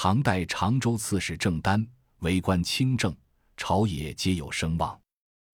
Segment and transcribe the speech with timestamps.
[0.00, 1.84] 唐代常州刺史郑丹
[2.20, 3.12] 为官清正，
[3.56, 4.96] 朝野皆有声望。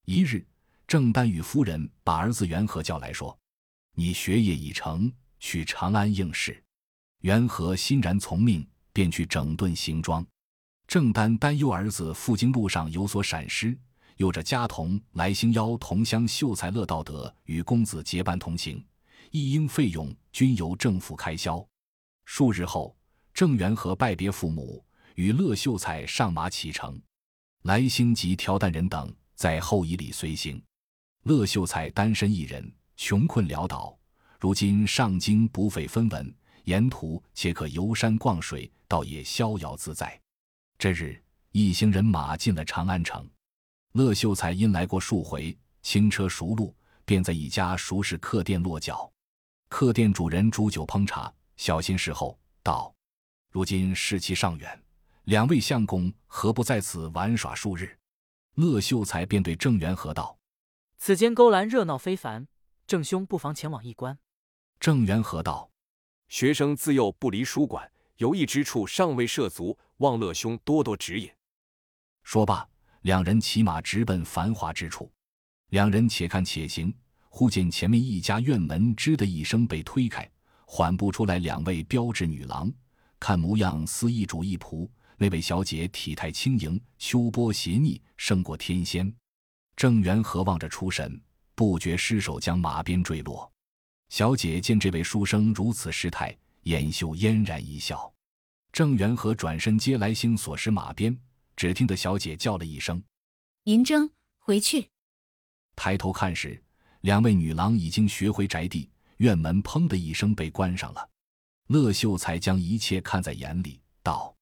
[0.04, 0.46] 一日，
[0.86, 3.34] 郑丹与夫人把儿子元和叫来说
[3.96, 5.10] ：“你学业已成，
[5.40, 6.62] 去长安应试。”
[7.24, 10.22] 元和欣然从命，便去整顿行装。
[10.86, 13.74] 郑丹担忧儿子赴京路上有所闪失，
[14.18, 18.84] 有着家童来兴邀同乡秀才乐道德与公子结伴同行，
[19.30, 21.66] 一应费用均由政府开销。
[22.26, 22.94] 数日后，
[23.34, 24.82] 郑元和拜别父母，
[25.16, 26.98] 与乐秀才上马启程。
[27.62, 30.62] 来兴及挑担人等在后以礼随行。
[31.24, 33.98] 乐秀才单身一人，穷困潦倒，
[34.38, 36.32] 如今上京不费分文，
[36.64, 40.20] 沿途且可游山逛水，倒也逍遥自在。
[40.78, 41.20] 这日，
[41.50, 43.28] 一行人马进了长安城。
[43.94, 46.72] 乐秀才因来过数回，轻车熟路，
[47.04, 49.10] 便在一家熟识客店落脚。
[49.68, 52.93] 客店主人煮酒烹茶，小心侍候，道
[53.54, 54.82] ：“如今士气尚远，
[55.26, 57.96] 两位相公何不在此玩耍数日？”
[58.58, 60.36] 乐秀才便对郑元和道
[60.98, 62.48] ：“此间勾栏热闹非凡，
[62.84, 64.18] 郑兄不妨前往一观。”
[64.80, 65.70] 郑元和道
[66.26, 71.30] ：“学生自幼不离书馆，游艺之处尚未涉足。”望乐兄多多指引。
[72.24, 72.68] 说罢，
[73.02, 75.08] 两人骑马直奔繁华之处。
[75.68, 76.92] 两人且看且行，
[77.28, 80.28] 忽见前面一家院门“吱”的一声被推开，
[80.66, 82.68] 缓步出来两位标致女郎，
[83.24, 84.86] 看模样似一主一仆。
[85.16, 89.10] 那位小姐体态轻盈，秋波斜睨，胜过天仙。
[89.76, 91.18] 郑元和望着出神，
[91.54, 93.50] 不觉失手将马鞭坠落。
[94.10, 98.12] 小姐见这位书生如此失态，眼袖嫣然一笑。
[98.70, 101.18] 郑元和转身接来星所使马鞭，
[101.56, 103.02] 只听得小姐叫了一声
[103.64, 104.90] ：“银筝，回去。”
[105.74, 106.62] 抬头看时，
[107.00, 111.08] 两位女郎已经学回宅地，院门砰的一声被关上了。
[111.68, 114.36] 乐秀才将一切看在眼里，道：“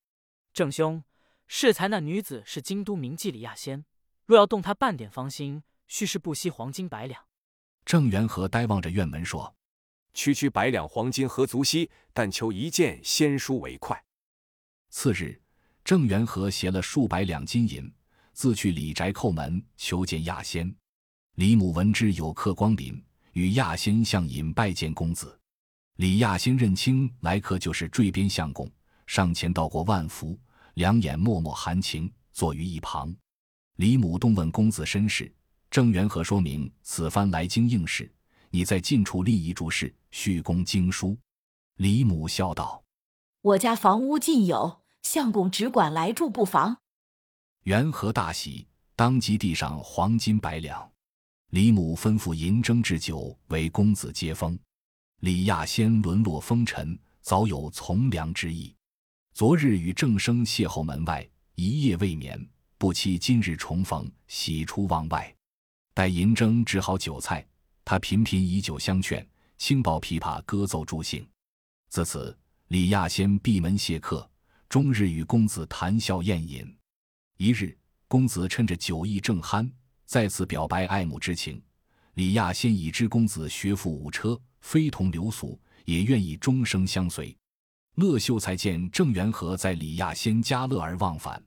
[0.53, 1.05] 郑兄，
[1.47, 3.85] 适才那女子是京都名妓李亚仙，
[4.27, 7.25] 若要动她半点芳心，须是不惜黄金百两。”
[7.87, 9.55] 郑元和呆望着院门说
[10.15, 11.91] ：“区区百两黄金何足惜？
[12.13, 14.05] 但求一件仙书为快。”
[14.91, 15.41] 次日，
[15.85, 17.93] 郑元和携了数百两金银，
[18.33, 20.75] 自去李宅叩门求见亚仙。
[21.37, 23.01] 李母闻之有客光临，
[23.33, 25.39] 与亚仙相引拜见公子。
[26.03, 28.69] 李亚仙认清来客就是坠边相公，
[29.07, 30.37] 上前道过万福，
[30.75, 33.15] 两眼脉脉含情，坐于一旁。
[33.77, 35.33] 李母动问公子身世，
[35.71, 38.13] 郑元和说明此番来京应试，
[38.51, 41.17] 你在近处立遗嘱事，续供经书。
[41.77, 42.83] 李母笑道
[43.41, 46.79] ：“我家房屋尽有。”相公只管来住不妨。
[47.63, 50.91] 元和大喜，当即递上黄金百两。
[51.51, 54.59] 李母吩咐银筝置酒，为公子接风。
[55.23, 58.75] 李亚仙沦落风尘，早有从良之意。
[59.33, 61.25] 昨日与郑生邂逅门外，
[61.55, 62.45] 一夜未眠，
[62.77, 65.33] 不期今日重逢，喜出望外。
[65.95, 67.47] 待银筝置好酒菜，
[67.85, 69.25] 他频频以酒相劝，
[69.59, 71.25] 轻抱琵琶歌奏助兴。
[71.89, 74.29] 自此，李亚仙闭门谢客。
[74.69, 76.77] 终日与公子谈笑宴饮，
[77.37, 77.79] 一日，
[78.09, 79.71] 公子趁着酒意正酣，
[80.05, 81.63] 再次表白爱慕之情。
[82.15, 87.37] 李亚仙已知公子学富五车，非同流俗，也愿意终生相随。
[87.97, 91.43] 乐秀才见郑元和在李亚仙家乐而忘返，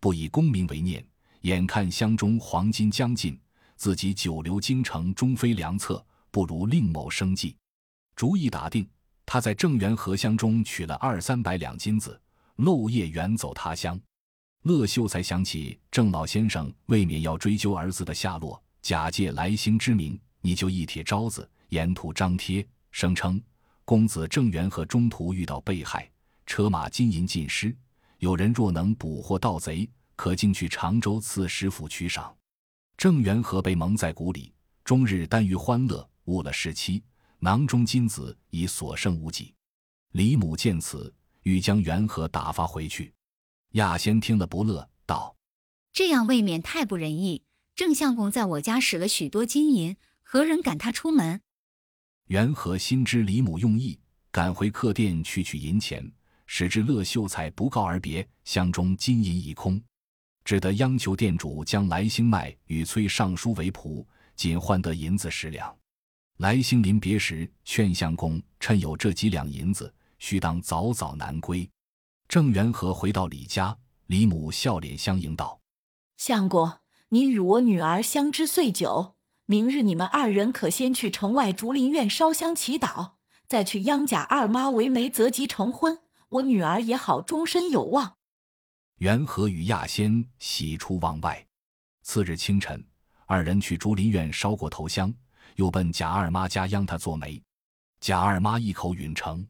[0.00, 1.04] 不以功名为念，
[1.42, 3.38] 眼看乡中黄金将尽，
[3.76, 7.54] 自己久留京城终非良策，不如另谋生计。
[8.16, 8.88] 主意打定，
[9.26, 12.18] 他在郑元和乡中取了二三百两金子。
[12.56, 13.98] 漏夜远走他乡，
[14.64, 23.42] 乐秀才想起郑老先生未免要追究儿子的下落，假借来兴之名，你就一帖招子，沿途张贴，声称
[23.84, 26.08] 公子郑元和中途遇到被害，
[26.46, 27.76] 车马金银尽失，
[28.18, 32.36] 有人若能捕获盗贼，可进去常州刺史府取赏。
[32.96, 34.52] 郑元和被蒙在鼓里，
[34.84, 37.02] 终日耽于欢乐，误了时期，
[37.38, 39.54] 囊中金子已所剩无几。
[40.12, 41.12] 李母见此。
[41.44, 43.14] 欲将元和打发回去，
[43.70, 45.34] 亚仙听了不乐，道
[45.90, 47.44] ：“这样未免太不仁义。
[47.74, 51.40] 郑相公在我家使了许多金银，何人赶他出门？”
[52.30, 53.98] 元和心知李母用意，
[54.30, 56.08] 赶回客店去取银钱，
[56.46, 59.82] 使至乐秀才不告而别，箱中金银已空，
[60.44, 64.06] 只得央求店主将来兴卖与崔尚书为仆，
[64.36, 65.76] 仅换得银子十两。
[66.36, 69.92] 来兴临别时劝相公趁有这几两银子。
[70.20, 71.68] 须当早早南归。
[72.28, 73.76] 郑元和回到李家，
[74.06, 75.60] 李母笑脸相迎道
[76.16, 76.70] ：“相公，
[77.08, 79.16] 你与我女儿相知岁久，
[79.50, 83.14] 明日你们二人可先去城外竹林院烧香祈祷，
[83.48, 85.98] 再去央贾二妈为媒择吉成婚。
[86.28, 88.14] 我女儿也好终身有望。
[88.98, 91.44] 元和与亚仙喜出望外。
[92.02, 92.86] 次日清晨，
[93.26, 95.12] 二人去竹林院烧过头香，
[95.56, 97.42] 又奔贾二妈家央她做媒。
[97.98, 99.44] 贾二妈一口允成。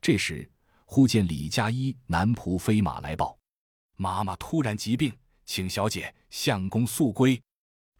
[0.00, 0.48] 这时，
[0.84, 3.36] 忽见李家一男仆飞马来报：
[3.96, 5.12] 妈妈突然疾病，
[5.44, 7.42] 请小姐相公速归。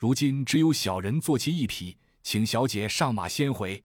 [0.02, 3.80] 如今只有小人坐骑一匹，请小姐上马先回。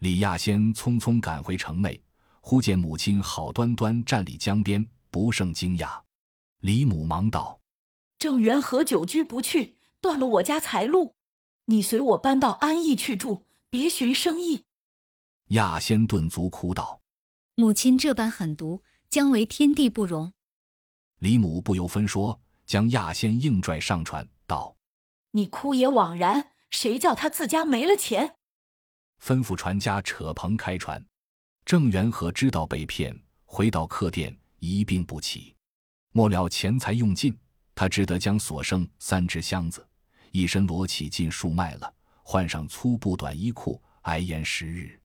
[0.00, 2.02] 李亚仙匆匆赶回城内，
[2.40, 6.00] 忽见母亲好端端站立江边，不胜惊讶。
[6.62, 7.60] 李母忙道
[8.18, 11.14] ：“郑元和久居不去，断了我家财路，
[11.66, 14.64] 你随我搬到安邑去住，别寻生意。”
[15.54, 17.00] 亚仙顿足哭道
[17.54, 20.32] ：“母亲这般狠毒，将为天地不容。”
[21.22, 24.74] 李母不由分说，将亚仙硬拽上船，道
[25.32, 28.36] ：“你哭也枉然，谁叫他自家没了钱？”
[29.22, 31.04] 吩咐船家扯棚开船。
[31.64, 35.54] 郑元和知道被骗，回到客店一病不起。
[36.10, 37.38] 末了钱财用尽，
[37.74, 39.86] 他只得将所剩三只箱子，
[40.32, 41.94] 一身裸体进树卖了，
[42.24, 45.00] 换上粗布短衣裤，挨延十日。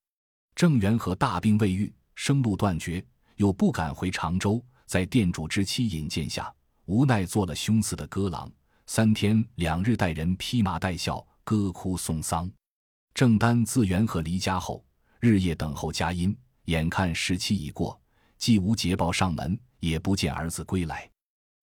[0.55, 6.51] 郑元和大病未愈，生路断绝，又不敢回常州，在店主之妻引荐下，
[6.85, 8.51] 无奈做了凶肆的歌郎，
[8.89, 12.49] 三天两日带人披麻戴孝，歌哭送丧。
[13.13, 14.83] 郑丹自元和离家后，
[15.19, 17.99] 日夜等候佳音，眼看时期已过，
[18.37, 21.07] 既无捷报上门，也不见儿子归来，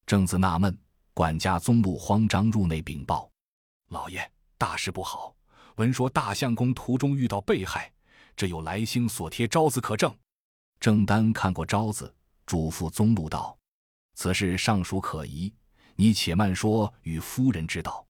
[0.04, 0.78] 正自纳闷，
[1.14, 3.30] 管家宗禄慌张入内禀报
[3.88, 5.34] ：“老爷，大事不好！
[5.76, 7.90] 闻说大相公途中遇到被害。”
[8.36, 10.14] 这有来星所贴招子可证。
[10.78, 13.56] 郑丹看过招子，嘱咐宗禄道
[14.14, 15.54] ：“此事尚属可疑，
[15.96, 18.06] 你且慢说，与夫人知道。”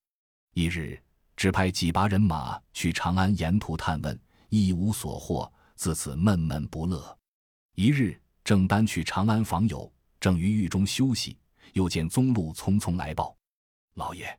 [0.54, 1.00] 一日，
[1.36, 7.18] 只派几把人马去长安沿途探问，一无所获，自此闷闷不乐。
[7.74, 11.36] 一日，郑丹去长安访友，正于狱中休息，
[11.72, 13.36] 又见宗禄匆匆来报
[13.94, 14.38] ：“老爷，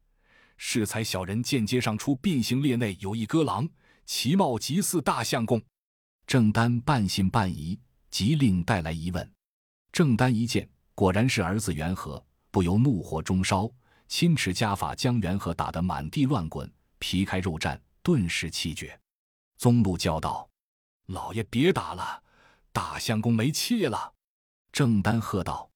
[0.55, 3.67] 适才小人见街上出并行列内有一歌郎，
[4.05, 5.61] 其貌极似大相公。”
[6.25, 7.77] 郑丹半信半疑，
[8.09, 9.31] 急令带来一问。
[9.91, 12.25] 郑丹一见，果然是儿子元和，
[12.55, 13.69] 不由怒火中烧，
[14.07, 18.97] 亲持家法将元和打得满地乱滚，皮开肉绽，顿时气绝。
[19.57, 20.49] 宗禄叫道
[21.07, 22.23] ：“老爷别打了，
[22.71, 24.13] 大相公没气了。”
[24.71, 25.69] 郑丹喝道：“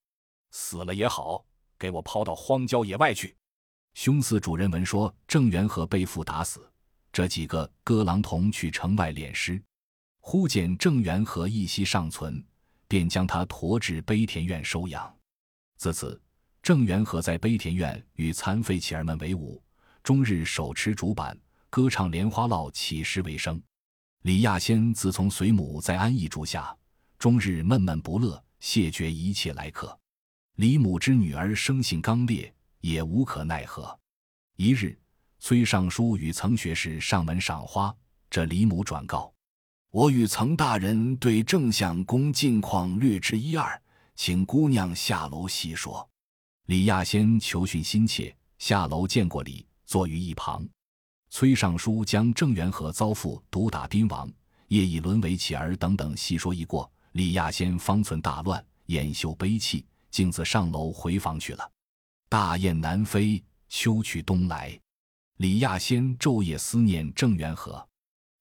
[0.52, 1.44] 死了也好，
[1.78, 3.36] 给我抛到荒郊野外去。”
[3.94, 6.66] 凶司主人闻说郑元和被父打死，
[7.12, 9.62] 这几个歌郎同去城外敛尸。
[10.22, 12.42] 忽见郑元和一息尚存，
[12.88, 15.14] 便将他驮至悲田院收养。
[15.76, 16.22] 自此，
[16.70, 19.60] 郑元和在悲田院与残废乞儿们为伍，
[20.04, 21.36] 终日手持竹板，
[21.68, 23.60] 歌唱莲花落，乞食为生。
[24.22, 26.78] 李亚仙自从随母在安邑住下，
[27.18, 30.00] 终日闷闷不乐，谢绝一切来客。
[30.58, 34.00] 李母之女儿生性刚烈，也无可奈何。
[34.56, 34.96] 一日，
[35.40, 37.92] 崔尚书与曾学士上门赏花，
[38.30, 39.34] 这李母转告。
[39.90, 43.82] 我与曾大人对郑相公近况略知一二，
[44.16, 46.08] 请姑娘下楼细说。
[46.70, 50.64] 李亚仙求训心切，下楼见过礼，坐于一旁。
[51.32, 54.32] 崔尚书将郑元和遭父毒打兵亡，
[54.68, 61.72] 业已沦为乞儿等等细说一过，李亚仙方寸大乱，掩袖悲泣，径自上楼回房去了。
[62.30, 64.80] 大雁南飞，秋去冬来，
[65.38, 67.84] 李亚仙昼夜思念郑元和。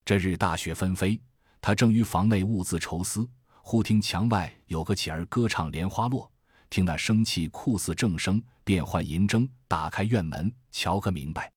[0.05, 1.19] 这日大雪纷飞。
[1.63, 3.27] 他正于房内兀自愁思，
[3.63, 6.27] 忽听墙外有个乞儿歌唱《莲花落》，
[6.71, 11.51] 听那声气酷似正声，便唤银筝，打开院门，瞧个明白。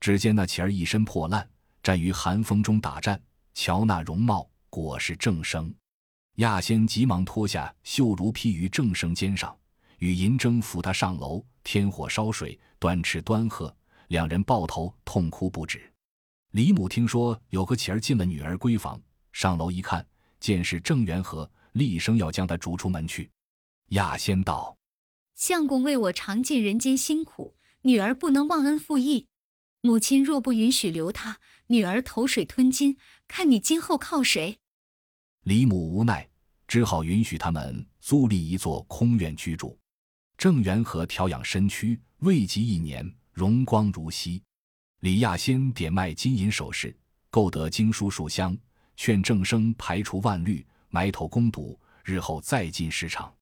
[0.00, 1.48] 只见那乞儿一身破烂，
[1.82, 3.20] 站于寒风中打战，
[3.54, 5.72] 瞧那容貌，果是正生。
[6.36, 9.56] 亚仙急忙脱下绣如披于正生肩上，
[9.98, 13.74] 与银筝扶他上楼，添火烧水，端吃端喝，
[14.08, 15.92] 两人抱头痛哭不止。
[16.52, 19.00] 李母听说有个乞儿进了女儿闺房。
[19.32, 20.04] 上楼一看，
[20.40, 23.30] 见是郑元和，厉声要将他逐出门去。
[23.90, 24.76] 亚仙道
[25.34, 29.26] ：“相公为我尝尽人间辛苦，女儿不能忘恩负义。
[29.80, 34.58] 母亲若不允许留他，女儿投水吞金，看你今后靠谁？”
[35.44, 36.28] 李母无奈，
[36.66, 39.78] 只好允许他们租立一座空院居住。
[40.36, 44.42] 郑元和调养身躯，未及一年，容光如昔。
[45.00, 46.94] 李亚仙点卖金银首饰，
[47.30, 48.56] 购得经书数箱。
[48.96, 53.32] 劝郑生排除万虑，埋头攻读，日后再进市场。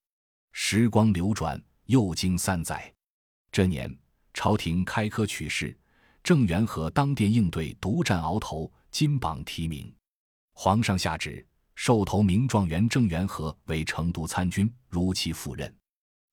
[0.59, 2.91] 时光流转，又经三载。
[3.53, 3.95] 这年，
[4.33, 5.79] 朝廷开科取士，
[6.23, 9.95] 郑元和当殿应对，独占鳌头，金榜题名。
[10.55, 15.73] 皇上下旨，授头名状元郑元和为成都参军，如期赴任。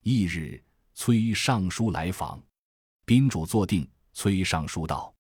[0.04, 0.64] 翌日，
[0.96, 2.42] 崔尚书来访，
[3.04, 3.86] 宾主坐定。
[4.14, 5.14] 崔尚书道：“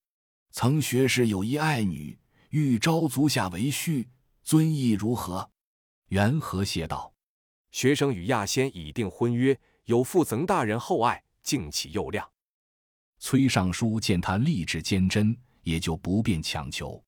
[0.52, 2.18] 曾学士有一爱女，
[2.52, 4.08] 欲招足下为婿，
[4.44, 5.52] 尊意如何？”
[6.08, 7.13] 元和谢道
[7.74, 12.26] ：“学生与亚仙已定婚约，有负曾大人厚爱，敬启右亮。”
[13.18, 17.04] 崔尚书见他立志坚贞，也就不便强求。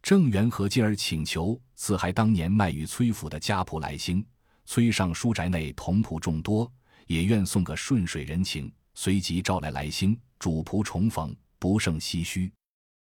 [0.00, 4.24] 郑元和进而请求自还当年卖与崔府的家仆来兴。
[4.66, 6.72] 崔尚书宅内同仆众多，
[7.06, 12.52] 也愿送个顺水人情，随即召来来兴主仆重逢，不胜唏嘘。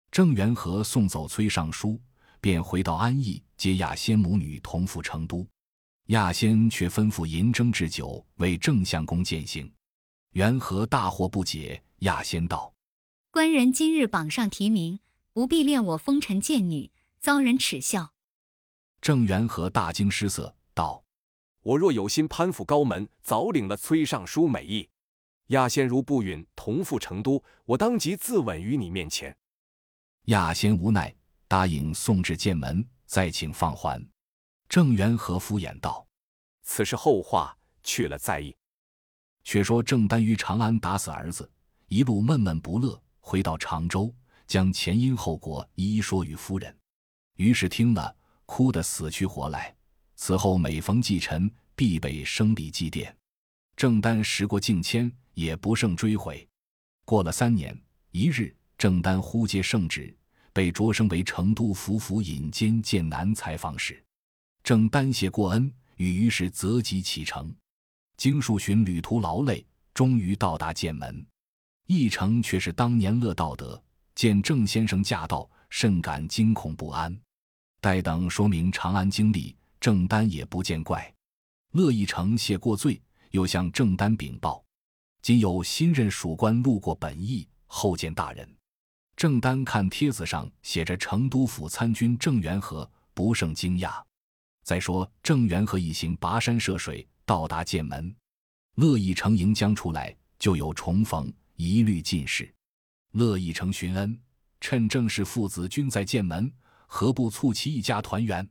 [0.10, 2.02] 郑元和送走崔尚书，
[2.42, 5.48] 便回到安邑接亚仙母女同赴成都。
[6.08, 9.72] 亚仙却吩咐银蒸置酒为郑相公饯行。
[10.32, 11.82] 元和大惑不解。
[12.00, 12.74] 亚仙道
[13.32, 15.00] ：“官人今日榜上提名，
[15.32, 16.92] 不必恋我风尘贱女，
[17.22, 18.14] 遭人耻笑。”
[19.00, 21.06] 郑元和大惊失色，道
[21.64, 24.90] ：“我若有心攀附高门，早领了崔尚书美意。
[25.48, 29.34] 亚仙如不允同赴成都，我当即自刎于你面前。”
[30.28, 31.16] 亚仙无奈，
[31.48, 34.06] 答应送至剑门，再请放还。
[34.70, 36.06] 郑元和敷衍道
[36.64, 38.56] ：“此事后话，去了再议。”
[39.44, 41.50] 却说郑丹于长安打死儿子。
[41.88, 44.12] 一路闷闷不乐，回到常州，
[44.48, 46.76] 将前因后果一一说与夫人。
[47.36, 48.16] 于是听了，
[48.46, 49.76] 哭得死去活来。
[50.16, 53.14] 此后每逢忌辰，必被生礼祭奠。
[53.76, 56.48] 郑丹时过境迁，也不胜追悔。
[57.06, 57.80] 过了三年，
[58.12, 60.16] 一日，郑丹忽接圣旨，
[60.52, 64.04] 被擢升为成都府府尹兼剑南采访使。
[64.64, 67.54] 郑丹谢过恩，与于是择吉启程。
[68.16, 71.26] 经数旬旅途劳累，终于到达剑门。
[71.86, 73.82] 一成却是当年乐道德，
[74.16, 77.14] 见郑先生驾到，甚感惊恐不安。
[77.82, 81.14] 待等说明长安经历，郑丹也不见怪。
[81.72, 83.02] 乐一成谢过罪，
[83.32, 84.64] 又向郑丹禀报：
[85.22, 88.48] 今有新任属官路过本邑，后见大人。
[89.18, 94.02] 郑丹看帖子上写着成都府参军郑元和，不胜惊讶。
[94.64, 98.16] 再说郑元和一行跋山涉水，到达剑门，
[98.76, 101.32] 乐一成迎将出来，就有重逢。
[101.56, 102.52] 一律尽释。
[103.12, 104.20] 乐意成寻恩，
[104.60, 106.52] 趁郑氏父子均在剑门，
[106.88, 108.46] 何不促其一家团圆？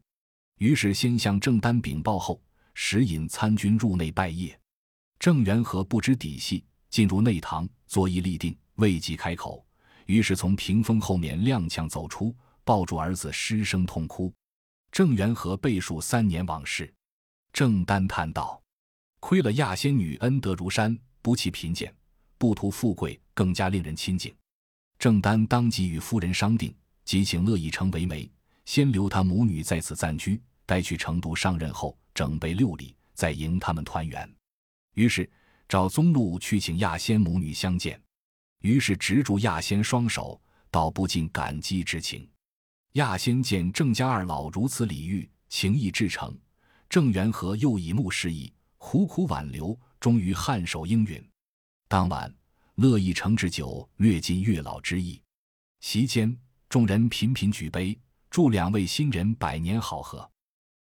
[0.58, 2.40] 于是先向郑丹禀报，后
[2.74, 4.54] 使引参军入内拜谒。
[5.18, 9.66] 郑元和不知底细，进入内堂，作揖立定，未及开口，
[10.06, 14.32] 于是从屏风后面踉跄走出，抱住儿子，失声痛哭。
[14.92, 16.92] 郑元和背述三年往事。
[17.50, 18.62] 郑丹叹道
[19.20, 21.92] ：“亏了亚仙女恩德如山，不弃贫贱。”
[22.36, 24.34] 不图富贵，更加令人亲近。
[24.98, 28.30] 郑丹当即与夫人商定，即请乐意成为媒，
[28.64, 34.28] 先留他母女在此暂居，待去成都上任后，整备六礼，再迎他们团圆。
[34.94, 35.30] 于是
[35.68, 37.98] 找宗禄去请亚仙母女相见，
[38.58, 40.38] 于是执住亚仙双手，
[40.70, 42.28] 道不尽感激之情。
[42.94, 46.36] 亚仙见郑家二老如此礼遇，情意至诚，
[46.90, 51.26] 郑元和又以目示意，苦苦挽留，终于颔首应允。
[51.88, 52.30] 当晚，
[52.74, 55.18] 乐意成置酒，略尽月老之意。
[55.80, 56.36] 席间，
[56.68, 60.30] 众人频频举杯，祝两位新人百年好合。